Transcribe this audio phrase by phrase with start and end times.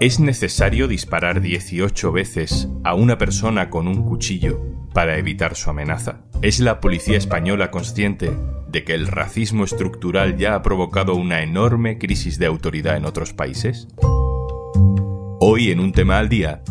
[0.00, 4.62] ¿Es necesario disparar 18 veces a una persona con un cuchillo
[4.94, 6.20] para evitar su amenaza?
[6.40, 8.30] ¿Es la policía española consciente
[8.68, 13.32] de que el racismo estructural ya ha provocado una enorme crisis de autoridad en otros
[13.32, 13.88] países?
[15.40, 16.62] Hoy en un tema al día,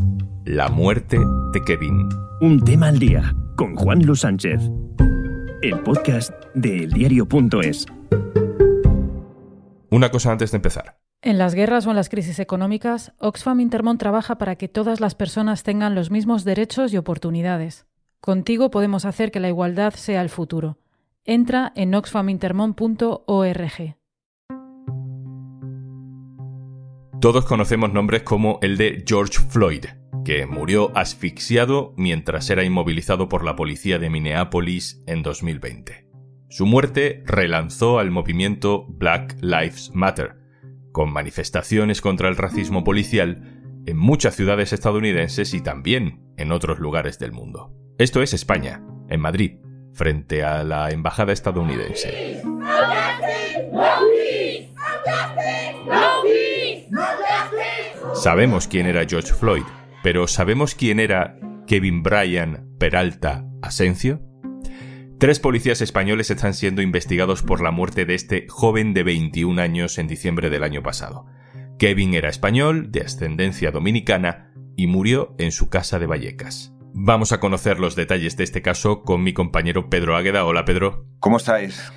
[0.46, 1.20] la muerte
[1.52, 2.08] de Kevin.
[2.40, 4.62] Un tema al día con Juan Luis Sánchez.
[5.62, 7.88] El podcast de eldiario.es.
[9.90, 11.07] Una cosa antes de empezar.
[11.28, 15.14] En las guerras o en las crisis económicas, Oxfam Intermont trabaja para que todas las
[15.14, 17.86] personas tengan los mismos derechos y oportunidades.
[18.22, 20.78] Contigo podemos hacer que la igualdad sea el futuro.
[21.26, 23.98] Entra en oxfamintermont.org.
[27.20, 29.84] Todos conocemos nombres como el de George Floyd,
[30.24, 36.08] que murió asfixiado mientras era inmovilizado por la policía de Minneapolis en 2020.
[36.48, 40.47] Su muerte relanzó al movimiento Black Lives Matter,
[40.98, 47.20] con manifestaciones contra el racismo policial en muchas ciudades estadounidenses y también en otros lugares
[47.20, 47.72] del mundo.
[48.00, 49.60] Esto es España, en Madrid,
[49.94, 52.42] frente a la embajada estadounidense.
[58.16, 59.66] Sabemos quién era George Floyd,
[60.02, 64.27] pero ¿sabemos quién era Kevin Bryan Peralta Asencio?
[65.20, 69.98] Tres policías españoles están siendo investigados por la muerte de este joven de 21 años
[69.98, 71.26] en diciembre del año pasado.
[71.80, 76.72] Kevin era español, de ascendencia dominicana, y murió en su casa de Vallecas.
[76.94, 80.46] Vamos a conocer los detalles de este caso con mi compañero Pedro Águeda.
[80.46, 81.08] Hola Pedro.
[81.20, 81.92] ¿Cómo estáis?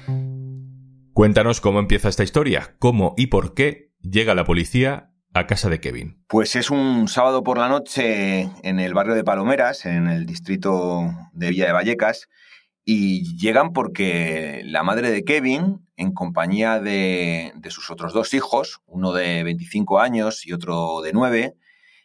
[1.12, 5.78] Cuéntanos cómo empieza esta historia, cómo y por qué llega la policía a casa de
[5.78, 6.24] Kevin.
[6.26, 11.02] Pues es un sábado por la noche en el barrio de Palomeras, en el distrito
[11.34, 12.28] de Villa de Vallecas,
[12.84, 19.12] y llegan porque la madre de Kevin, en compañía de, sus otros dos hijos, uno
[19.12, 21.54] de 25 años y otro de 9,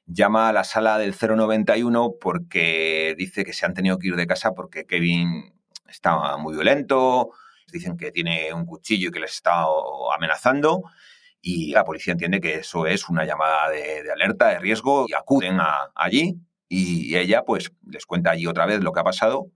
[0.05, 4.27] llama a la sala del 091 porque dice que se han tenido que ir de
[4.27, 5.53] casa porque Kevin
[5.87, 7.31] estaba muy violento,
[7.71, 9.65] dicen que tiene un cuchillo y que les está
[10.15, 10.83] amenazando
[11.41, 15.57] y la policía entiende que eso es una llamada de, alerta, de riesgo y acuden
[15.95, 19.51] allí y ella pues les cuenta allí otra vez lo que ha pasado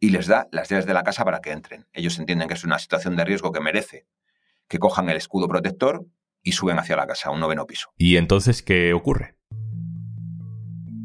[0.00, 1.86] y les da las llaves de la casa para que entren.
[1.92, 4.06] Ellos entienden que es una situación de riesgo que merece
[4.68, 6.06] que cojan el escudo protector
[6.42, 7.90] y suben hacia la casa, un noveno piso.
[7.96, 9.36] ¿Y entonces qué ocurre?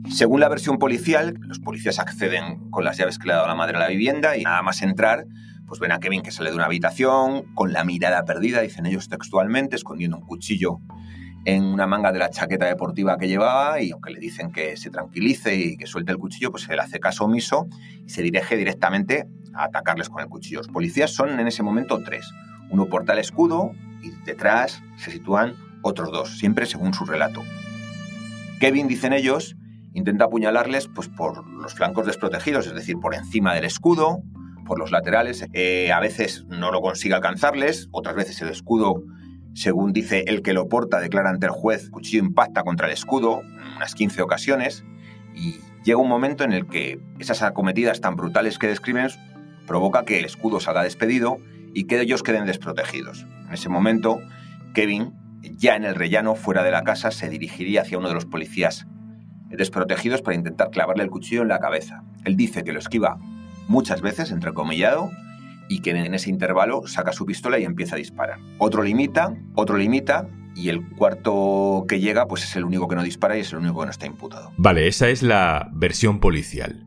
[0.09, 3.55] Según la versión policial, los policías acceden con las llaves que le ha dado la
[3.55, 5.25] madre a la vivienda y nada más entrar,
[5.67, 9.07] pues ven a Kevin que sale de una habitación con la mirada perdida, dicen ellos
[9.07, 10.79] textualmente, escondiendo un cuchillo
[11.45, 14.89] en una manga de la chaqueta deportiva que llevaba y aunque le dicen que se
[14.89, 17.67] tranquilice y que suelte el cuchillo, pues él hace caso omiso
[18.05, 20.59] y se dirige directamente a atacarles con el cuchillo.
[20.59, 22.29] Los policías son en ese momento tres.
[22.69, 23.71] Uno porta el escudo
[24.03, 27.41] y detrás se sitúan otros dos, siempre según su relato.
[28.59, 29.55] Kevin, dicen ellos,
[29.93, 34.21] intenta apuñalarles pues, por los flancos desprotegidos, es decir, por encima del escudo,
[34.65, 35.45] por los laterales.
[35.53, 39.03] Eh, a veces no lo consigue alcanzarles, otras veces el escudo
[39.53, 43.41] según dice el que lo porta, declara ante el juez, cuchillo impacta contra el escudo
[43.75, 44.83] unas 15 ocasiones
[45.35, 49.09] y llega un momento en el que esas acometidas tan brutales que describen
[49.67, 51.37] provoca que el escudo salga despedido
[51.73, 53.25] y que ellos queden desprotegidos.
[53.47, 54.19] En ese momento,
[54.73, 58.25] Kevin, ya en el rellano, fuera de la casa, se dirigiría hacia uno de los
[58.25, 58.87] policías
[59.49, 62.03] desprotegidos para intentar clavarle el cuchillo en la cabeza.
[62.25, 63.17] Él dice que lo esquiva
[63.67, 65.11] muchas veces, entrecomillado,
[65.69, 68.39] y que en ese intervalo saca su pistola y empieza a disparar.
[68.57, 73.03] Otro limita, otro limita y el cuarto que llega pues es el único que no
[73.03, 74.51] dispara y es el único que no está imputado.
[74.57, 76.85] Vale, esa es la versión policial.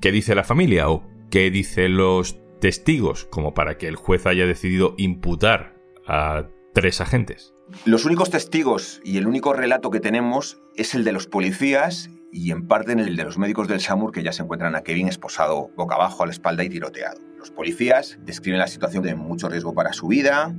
[0.00, 4.46] ¿Qué dice la familia o qué dicen los testigos como para que el juez haya
[4.46, 5.74] decidido imputar
[6.06, 7.54] a tres agentes?
[7.84, 12.52] Los únicos testigos y el único relato que tenemos es el de los policías y
[12.52, 15.08] en parte en el de los médicos del SAMUR que ya se encuentran a Kevin
[15.08, 17.20] esposado boca abajo a la espalda y tiroteado.
[17.38, 20.54] Los policías describen la situación de mucho riesgo para su vida,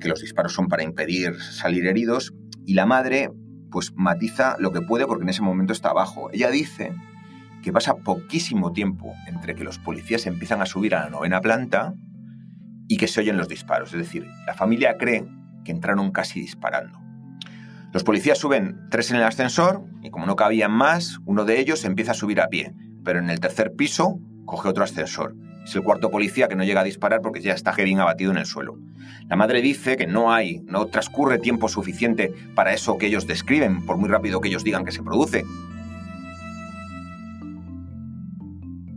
[0.00, 2.32] que los disparos son para impedir salir heridos
[2.64, 3.30] y la madre
[3.70, 6.30] pues matiza lo que puede porque en ese momento está abajo.
[6.32, 6.92] Ella dice
[7.62, 11.94] que pasa poquísimo tiempo entre que los policías empiezan a subir a la novena planta
[12.88, 13.92] y que se oyen los disparos.
[13.92, 15.26] Es decir, la familia cree
[15.64, 17.01] que entraron casi disparando.
[17.92, 21.84] Los policías suben tres en el ascensor y como no cabían más, uno de ellos
[21.84, 22.72] empieza a subir a pie,
[23.04, 25.34] pero en el tercer piso coge otro ascensor.
[25.62, 28.38] Es el cuarto policía que no llega a disparar porque ya está Kevin abatido en
[28.38, 28.78] el suelo.
[29.28, 33.84] La madre dice que no hay, no transcurre tiempo suficiente para eso que ellos describen,
[33.84, 35.44] por muy rápido que ellos digan que se produce.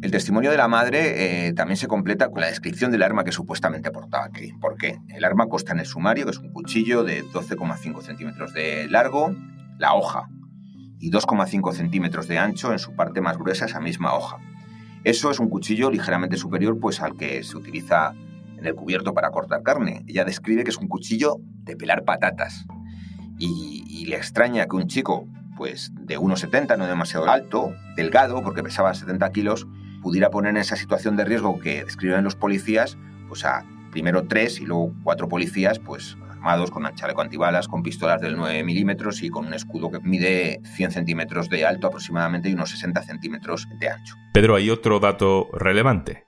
[0.06, 3.32] El testimonio de la madre eh, también se completa con la descripción del arma que
[3.32, 4.60] supuestamente portaba Kevin.
[4.60, 5.00] ¿Por qué?
[5.10, 9.36] El arma consta en el sumario, que es un cuchillo de 12,5 centímetros de largo,
[9.80, 10.30] la hoja,
[11.00, 14.38] y 2,5 centímetros de ancho en su parte más gruesa esa misma hoja.
[15.04, 18.14] Eso es un cuchillo ligeramente superior pues, al que se utiliza
[18.60, 20.04] en el cubierto para cortar carne.
[20.06, 22.68] Ella describe que es un cuchillo de pelar patatas.
[23.40, 28.62] Y, y le extraña que un chico pues, de 1,70, no demasiado alto, delgado, porque
[28.62, 29.66] pesaba 70 kilos,
[30.06, 32.96] pudiera poner en esa situación de riesgo que describen los policías,
[33.28, 38.22] pues a primero tres y luego cuatro policías, pues armados con chaleco antibalas, con pistolas
[38.22, 42.54] del 9 milímetros y con un escudo que mide 100 centímetros de alto aproximadamente y
[42.54, 44.14] unos 60 centímetros de ancho.
[44.32, 46.28] Pedro, hay otro dato relevante.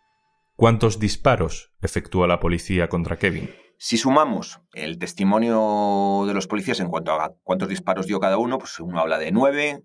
[0.56, 3.52] ¿Cuántos disparos efectúa la policía contra Kevin?
[3.78, 8.58] Si sumamos el testimonio de los policías en cuanto a cuántos disparos dio cada uno,
[8.58, 9.84] pues uno habla de nueve,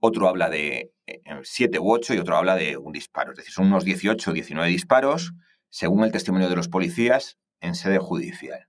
[0.00, 3.32] otro habla de eh, siete u ocho y otro habla de un disparo.
[3.32, 5.32] Es decir, son unos 18 o 19 disparos,
[5.68, 8.68] según el testimonio de los policías, en sede judicial.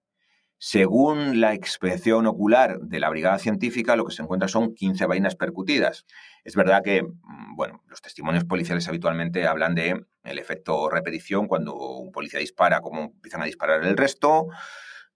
[0.62, 5.38] Según la inspección ocular de la brigada científica, lo que se encuentra son 15 vainas
[5.38, 6.06] percutidas.
[6.44, 11.76] Es verdad que, mm, bueno, los testimonios policiales habitualmente hablan de el efecto repetición cuando
[11.76, 14.48] un policía dispara, cómo empiezan a disparar el resto.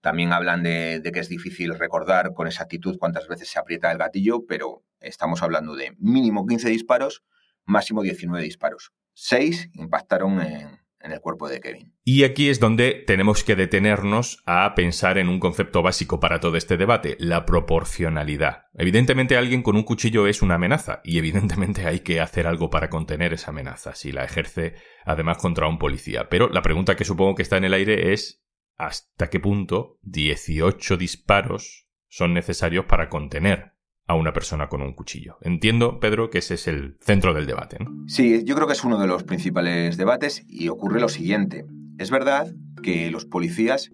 [0.04, 4.44] También hablan de, que es difícil recordar con exactitud cuántas veces se aprieta el gatillo,
[4.46, 7.24] pero estamos hablando de mínimo 15 disparos,
[7.64, 8.92] máximo 19 disparos.
[9.14, 11.94] Seis impactaron en el cuerpo de Kevin.
[12.04, 16.58] Y aquí es donde tenemos que detenernos a pensar en un concepto básico para todo
[16.58, 18.64] este debate, la proporcionalidad.
[18.74, 22.90] Evidentemente alguien con un cuchillo es una amenaza y evidentemente hay que hacer algo para
[22.90, 24.74] contener esa amenaza si la ejerce
[25.06, 26.28] además contra un policía.
[26.28, 28.43] Pero la pregunta que supongo que está en el aire es
[28.76, 33.74] ¿hasta qué punto 18 disparos son necesarios para contener
[34.06, 35.38] a una persona con un cuchillo.
[35.40, 37.78] Entiendo, Pedro, que ese es el centro del debate.
[38.06, 41.64] Sí, yo creo que es uno de los principales debates y ocurre lo siguiente.
[41.98, 43.90] Es verdad que los policías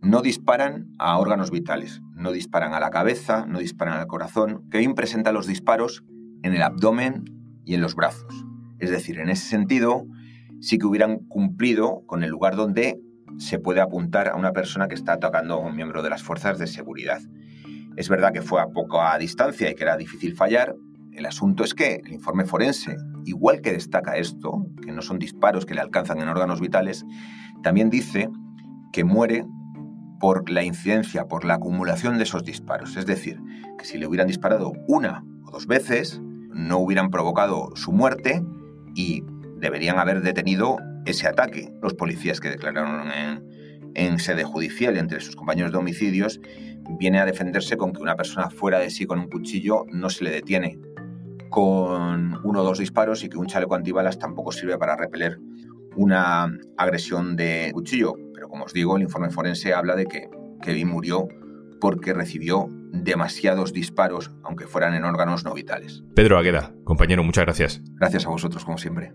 [0.00, 4.68] no disparan a órganos vitales, no disparan a la cabeza, no disparan al corazón.
[4.70, 6.04] Kevin presenta los disparos
[6.42, 7.24] en el abdomen
[7.64, 8.44] y en los brazos.
[8.80, 10.06] Es decir, en ese sentido,
[10.60, 12.98] sí que hubieran cumplido con el lugar donde
[13.38, 16.58] se puede apuntar a una persona que está atacando a un miembro de las fuerzas
[16.58, 17.20] de seguridad.
[17.96, 20.74] Es verdad que fue a poca distancia y que era difícil fallar.
[21.12, 25.66] El asunto es que el informe forense, igual que destaca esto, que no son disparos
[25.66, 27.04] que le alcanzan en órganos vitales,
[27.62, 28.30] también dice
[28.92, 29.44] que muere
[30.20, 32.96] por la incidencia, por la acumulación de esos disparos.
[32.96, 33.40] Es decir,
[33.78, 36.20] que si le hubieran disparado una o dos veces,
[36.54, 38.42] no hubieran provocado su muerte
[38.94, 39.24] y
[39.56, 41.72] deberían haber detenido ese ataque.
[41.82, 46.40] Los policías que declararon en, en sede judicial entre sus compañeros de homicidios
[46.98, 50.24] viene a defenderse con que una persona fuera de sí con un cuchillo no se
[50.24, 50.78] le detiene
[51.50, 55.38] con uno o dos disparos y que un chaleco antibalas tampoco sirve para repeler
[55.96, 58.14] una agresión de cuchillo.
[58.34, 60.30] Pero como os digo, el informe forense habla de que
[60.62, 61.28] Kevin murió
[61.80, 66.02] porque recibió demasiados disparos, aunque fueran en órganos no vitales.
[66.14, 67.82] Pedro Agueda, compañero, muchas gracias.
[67.98, 69.12] Gracias a vosotros, como siempre.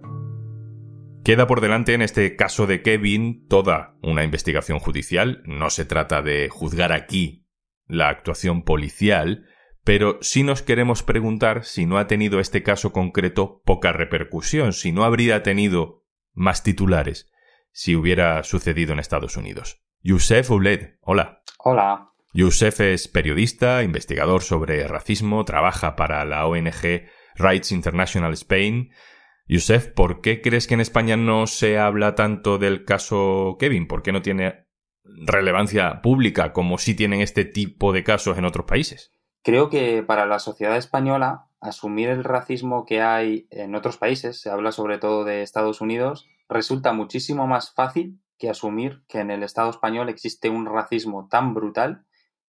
[1.28, 5.44] Queda por delante en este caso de Kevin toda una investigación judicial.
[5.44, 7.46] No se trata de juzgar aquí
[7.86, 9.46] la actuación policial,
[9.84, 14.94] pero sí nos queremos preguntar si no ha tenido este caso concreto poca repercusión, si
[14.94, 17.30] no habría tenido más titulares
[17.74, 19.84] si hubiera sucedido en Estados Unidos.
[20.00, 21.44] Youssef Ouled, hola.
[21.58, 22.14] Hola.
[22.32, 28.92] Youssef es periodista, investigador sobre racismo, trabaja para la ONG Rights International Spain.
[29.48, 33.88] Youssef, ¿por qué crees que en España no se habla tanto del caso Kevin?
[33.88, 34.68] ¿Por qué no tiene
[35.04, 39.14] relevancia pública como si tienen este tipo de casos en otros países?
[39.44, 44.50] Creo que para la sociedad española asumir el racismo que hay en otros países, se
[44.50, 49.44] habla sobre todo de Estados Unidos, resulta muchísimo más fácil que asumir que en el
[49.44, 52.06] Estado español existe un racismo tan brutal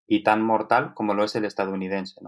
[0.07, 2.19] y tan mortal como lo es el estadounidense.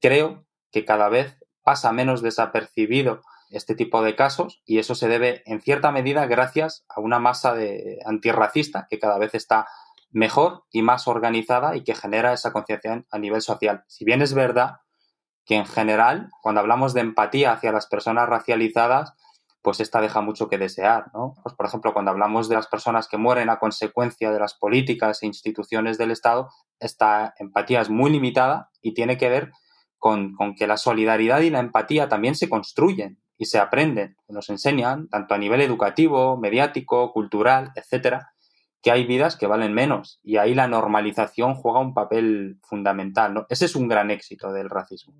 [0.00, 5.42] Creo que cada vez pasa menos desapercibido este tipo de casos y eso se debe
[5.46, 9.66] en cierta medida gracias a una masa de antirracista que cada vez está
[10.10, 13.84] mejor y más organizada y que genera esa conciencia a nivel social.
[13.88, 14.78] Si bien es verdad
[15.44, 19.14] que en general, cuando hablamos de empatía hacia las personas racializadas,
[19.62, 21.34] pues esta deja mucho que desear, ¿no?
[21.42, 25.22] Pues por ejemplo, cuando hablamos de las personas que mueren a consecuencia de las políticas
[25.22, 29.52] e instituciones del Estado, esta empatía es muy limitada y tiene que ver
[29.98, 34.50] con, con que la solidaridad y la empatía también se construyen y se aprenden, nos
[34.50, 38.34] enseñan, tanto a nivel educativo, mediático, cultural, etcétera,
[38.82, 43.32] que hay vidas que valen menos y ahí la normalización juega un papel fundamental.
[43.32, 43.46] ¿no?
[43.48, 45.14] Ese es un gran éxito del racismo.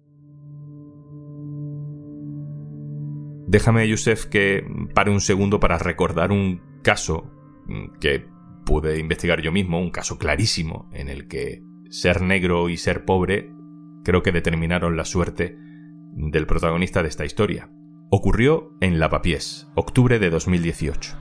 [3.49, 7.31] Déjame, Yusef, que pare un segundo para recordar un caso
[8.03, 8.27] que
[8.67, 13.51] pude investigar yo mismo, un caso clarísimo en el que ser negro y ser pobre
[14.05, 17.71] creo que determinaron la suerte del protagonista de esta historia.
[18.13, 21.15] Ocurrió en Lavapiés, octubre de 2018.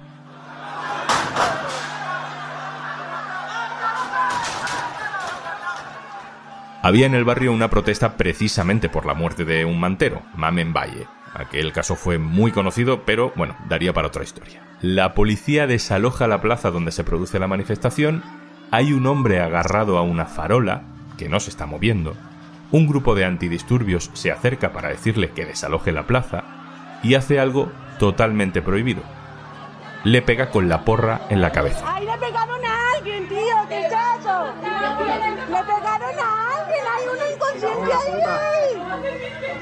[6.82, 11.06] Había en el barrio una protesta precisamente por la muerte de un mantero, Mamen Valle.
[11.36, 14.64] Aquel caso fue muy conocido, pero bueno, daría para otra historia.
[14.82, 18.24] La policía desaloja la plaza donde se produce la manifestación,
[18.72, 20.86] hay un hombre agarrado a una farola,
[21.20, 22.16] que no se está moviendo,
[22.72, 26.49] un grupo de antidisturbios se acerca para decirle que desaloje la plaza
[27.04, 29.02] y hace algo totalmente prohibido.
[30.04, 31.84] Le pega con la porra en la cabeza.
[31.86, 33.40] ¡Ay, le pegaron a alguien, tío!
[33.68, 34.46] ¿Qué es eso?
[35.50, 36.84] ¡Le pegaron a alguien!
[36.96, 37.96] ¡Hay una inconsciencia
[38.40, 38.82] ahí!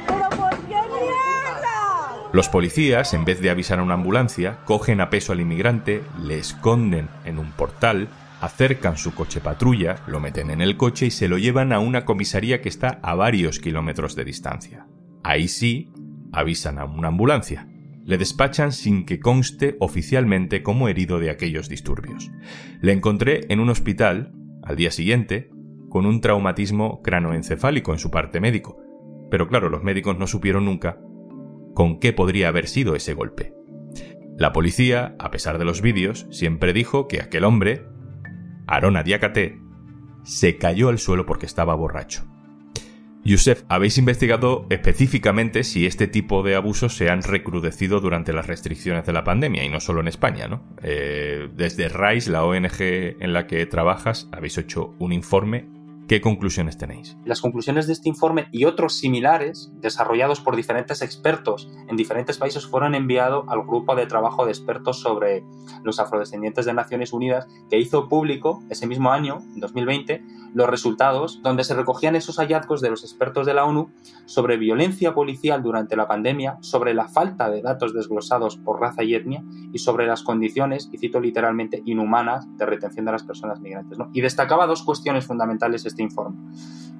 [0.08, 2.29] ¿Pero por qué mierda?
[2.32, 6.38] Los policías, en vez de avisar a una ambulancia, cogen a peso al inmigrante, le
[6.38, 8.10] esconden en un portal
[8.41, 12.06] acercan su coche patrulla, lo meten en el coche y se lo llevan a una
[12.06, 14.86] comisaría que está a varios kilómetros de distancia.
[15.24, 15.89] Ahí sí,
[16.31, 17.67] avisan a una ambulancia.
[18.03, 22.31] Le despachan sin que conste oficialmente como herido de aquellos disturbios.
[22.81, 25.50] Le encontré en un hospital, al día siguiente,
[25.89, 28.79] con un traumatismo cranoencefálico en su parte médico.
[29.29, 31.00] Pero claro, los médicos no supieron nunca
[31.74, 33.53] con qué podría haber sido ese golpe.
[34.38, 37.86] La policía, a pesar de los vídeos, siempre dijo que aquel hombre
[38.67, 39.62] Arona Diakate,
[40.24, 42.25] se cayó al suelo porque estaba borracho.
[43.27, 49.05] Yusef, habéis investigado específicamente si este tipo de abusos se han recrudecido durante las restricciones
[49.05, 50.63] de la pandemia y no solo en España, ¿no?
[50.81, 55.67] Eh, desde RISE, la ONG en la que trabajas, habéis hecho un informe
[56.07, 57.17] ¿Qué conclusiones tenéis?
[57.25, 62.65] Las conclusiones de este informe y otros similares, desarrollados por diferentes expertos en diferentes países,
[62.65, 65.43] fueron enviados al grupo de trabajo de expertos sobre
[65.83, 70.23] los afrodescendientes de Naciones Unidas, que hizo público ese mismo año, en 2020,
[70.53, 73.91] los resultados donde se recogían esos hallazgos de los expertos de la ONU
[74.25, 79.13] sobre violencia policial durante la pandemia, sobre la falta de datos desglosados por raza y
[79.13, 83.97] etnia y sobre las condiciones, y cito literalmente, inhumanas de retención de las personas migrantes.
[84.13, 86.37] Y destacaba dos cuestiones fundamentales este informe.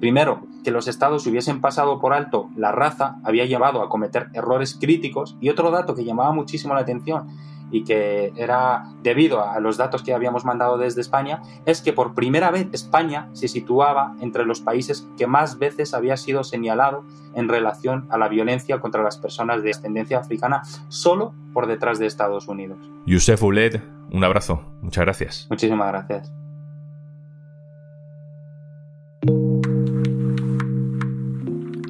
[0.00, 4.76] Primero, que los estados hubiesen pasado por alto la raza había llevado a cometer errores
[4.80, 7.28] críticos y otro dato que llamaba muchísimo la atención
[7.70, 12.14] y que era debido a los datos que habíamos mandado desde España, es que por
[12.14, 17.48] primera vez España se situaba entre los países que más veces había sido señalado en
[17.48, 22.48] relación a la violencia contra las personas de ascendencia africana, solo por detrás de Estados
[22.48, 22.78] Unidos.
[23.04, 24.62] Youssef Ouled, un abrazo.
[24.80, 25.46] Muchas gracias.
[25.50, 26.37] Muchísimas gracias.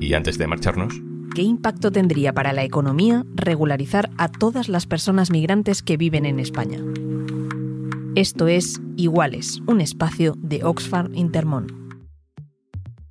[0.09, 1.03] Y antes de marcharnos,
[1.35, 6.41] ¿qué impacto tendría para la economía regularizar a todas las personas migrantes que viven en
[6.41, 6.79] España?
[8.15, 11.88] Esto es Iguales, un espacio de Oxfam Intermón.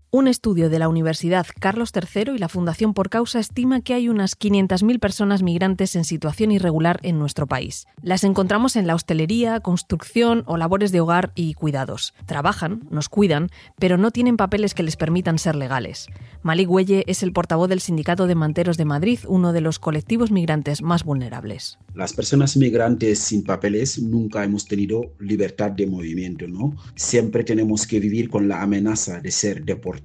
[0.10, 4.08] Un estudio de la Universidad Carlos III y la Fundación Por Causa estima que hay
[4.08, 7.88] unas 500.000 personas migrantes en situación irregular en nuestro país.
[8.02, 12.14] Las encontramos en la hostelería, construcción o labores de hogar y cuidados.
[12.26, 13.50] Trabajan, nos cuidan,
[13.80, 16.08] pero no tienen papeles que les permitan ser legales.
[16.42, 20.32] Malik Huelle es el portavoz del Sindicato de Manteros de Madrid, uno de los colectivos
[20.32, 21.80] migrantes más vulnerables.
[21.94, 26.78] Las personas migrantes sin papeles nunca hemos tenido libertad de movimiento, ¿no?
[26.96, 29.97] Siempre tenemos que vivir con la amenaza de ser deportados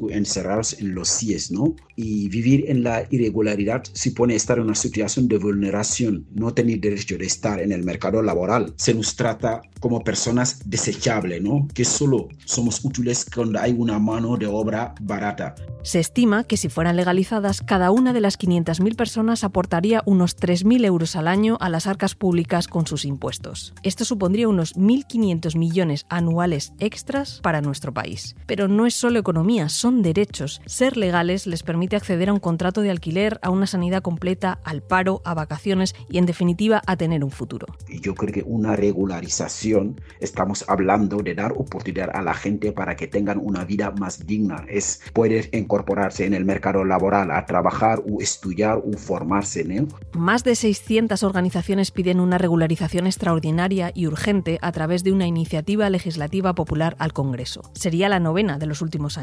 [0.00, 1.74] o encerrados en los CIES, ¿no?
[1.96, 7.16] Y vivir en la irregularidad supone estar en una situación de vulneración, no tener derecho
[7.16, 8.74] de estar en el mercado laboral.
[8.76, 11.68] Se nos trata como personas desechables, ¿no?
[11.72, 15.54] Que solo somos útiles cuando hay una mano de obra barata.
[15.82, 20.84] Se estima que si fueran legalizadas, cada una de las 500.000 personas aportaría unos 3.000
[20.84, 23.72] euros al año a las arcas públicas con sus impuestos.
[23.84, 28.34] Esto supondría unos 1.500 millones anuales extras para nuestro país.
[28.46, 29.20] Pero no es solo
[29.68, 30.62] son derechos.
[30.66, 34.82] Ser legales les permite acceder a un contrato de alquiler, a una sanidad completa, al
[34.82, 37.66] paro, a vacaciones y en definitiva a tener un futuro.
[37.88, 43.08] Yo creo que una regularización, estamos hablando de dar oportunidad a la gente para que
[43.08, 48.22] tengan una vida más digna, es poder incorporarse en el mercado laboral, a trabajar o
[48.22, 49.64] estudiar o formarse.
[49.64, 49.86] ¿no?
[50.12, 55.90] Más de 600 organizaciones piden una regularización extraordinaria y urgente a través de una iniciativa
[55.90, 57.62] legislativa popular al Congreso.
[57.74, 59.18] Sería la novena de los últimos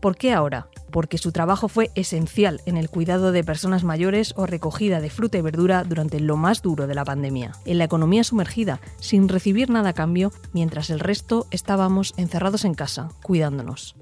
[0.00, 0.68] ¿Por qué ahora?
[0.90, 5.38] Porque su trabajo fue esencial en el cuidado de personas mayores o recogida de fruta
[5.38, 9.70] y verdura durante lo más duro de la pandemia, en la economía sumergida, sin recibir
[9.70, 13.96] nada a cambio, mientras el resto estábamos encerrados en casa, cuidándonos.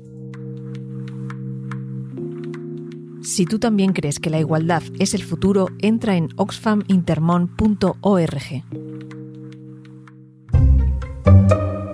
[3.23, 8.86] Si tú también crees que la igualdad es el futuro, entra en oxfamintermon.org.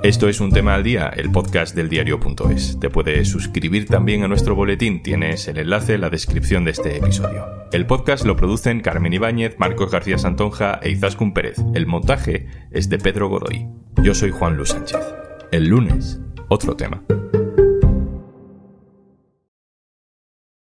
[0.02, 2.80] Esto es un tema al día, el podcast del diario.es.
[2.80, 6.96] Te puedes suscribir también a nuestro boletín, tienes el enlace en la descripción de este
[6.96, 7.46] episodio.
[7.70, 11.58] El podcast lo producen Carmen Ibáñez, Marcos García Santonja e Izaskun Pérez.
[11.74, 13.68] El montaje es de Pedro Godoy.
[14.02, 14.98] Yo soy Juan Luis Sánchez.
[15.52, 17.04] El lunes, otro tema.